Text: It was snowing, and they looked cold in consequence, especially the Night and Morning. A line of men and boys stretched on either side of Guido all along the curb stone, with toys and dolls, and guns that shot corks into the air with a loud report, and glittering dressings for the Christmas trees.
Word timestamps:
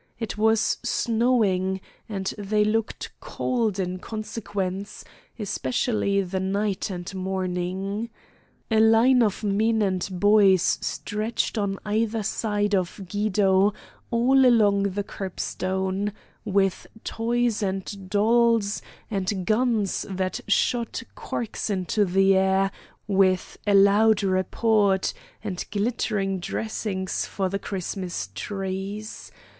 It 0.19 0.35
was 0.35 0.77
snowing, 0.81 1.79
and 2.09 2.33
they 2.35 2.63
looked 2.65 3.11
cold 3.19 3.77
in 3.77 3.99
consequence, 3.99 5.05
especially 5.37 6.21
the 6.23 6.39
Night 6.39 6.89
and 6.89 7.13
Morning. 7.13 8.09
A 8.71 8.79
line 8.79 9.21
of 9.21 9.43
men 9.43 9.83
and 9.83 10.09
boys 10.11 10.79
stretched 10.81 11.55
on 11.59 11.77
either 11.85 12.23
side 12.23 12.73
of 12.73 12.99
Guido 13.11 13.75
all 14.09 14.43
along 14.43 14.81
the 14.81 15.03
curb 15.03 15.39
stone, 15.39 16.13
with 16.43 16.87
toys 17.03 17.61
and 17.61 18.09
dolls, 18.09 18.81
and 19.11 19.45
guns 19.45 20.07
that 20.09 20.41
shot 20.47 21.03
corks 21.13 21.69
into 21.69 22.05
the 22.05 22.35
air 22.35 22.71
with 23.05 23.55
a 23.67 23.75
loud 23.75 24.23
report, 24.23 25.13
and 25.43 25.63
glittering 25.69 26.39
dressings 26.39 27.27
for 27.27 27.49
the 27.49 27.59
Christmas 27.59 28.29
trees. 28.33 29.31